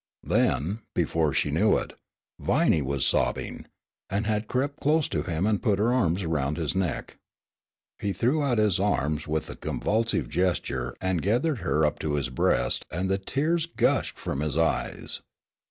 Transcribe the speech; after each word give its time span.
Then, 0.25 0.79
before 0.95 1.31
she 1.31 1.51
knew 1.51 1.77
it, 1.77 1.93
Viney 2.39 2.81
was 2.81 3.05
sobbing, 3.05 3.67
and 4.09 4.25
had 4.25 4.47
crept 4.47 4.79
close 4.79 5.07
to 5.09 5.21
him 5.21 5.45
and 5.45 5.61
put 5.61 5.77
her 5.77 5.93
arms 5.93 6.23
around 6.23 6.57
his 6.57 6.73
neck. 6.73 7.17
He 7.99 8.11
threw 8.11 8.41
out 8.41 8.57
his 8.57 8.79
arms 8.79 9.27
with 9.27 9.47
a 9.51 9.55
convulsive 9.55 10.27
gesture 10.27 10.95
and 11.01 11.21
gathered 11.21 11.59
her 11.59 11.85
up 11.85 11.99
to 11.99 12.15
his 12.15 12.31
breast, 12.31 12.83
and 12.89 13.11
the 13.11 13.19
tears 13.19 13.67
gushed 13.67 14.17
from 14.17 14.39
his 14.39 14.57
eyes. 14.57 15.21